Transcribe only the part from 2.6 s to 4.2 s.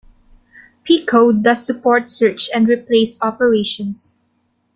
replace operations.